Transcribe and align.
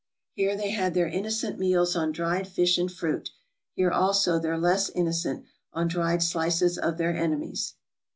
Here 0.33 0.57
they 0.57 0.71
had 0.71 0.95
their 0.95 1.07
innocent 1.07 1.59
meals 1.59 1.95
on 1.95 2.11
dried 2.11 2.47
fish 2.47 2.79
and 2.79 2.91
fruit, 2.91 3.29
here 3.75 3.91
also 3.91 4.39
their 4.39 4.57
less 4.57 4.89
innocent, 4.89 5.45
on 5.73 5.87
dried 5.87 6.23
slices 6.23 6.79
of 6.79 6.97
their 6.97 7.15
enemies. 7.15 7.75